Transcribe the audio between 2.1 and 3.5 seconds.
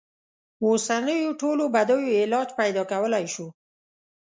علاج پیدا کولای شو.